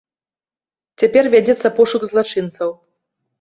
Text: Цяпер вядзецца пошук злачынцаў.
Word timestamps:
Цяпер 1.03 1.29
вядзецца 1.35 1.71
пошук 1.77 2.07
злачынцаў. 2.13 2.73